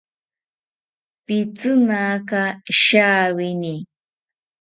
Pitzinaka 1.25 2.41
shawini 2.81 3.73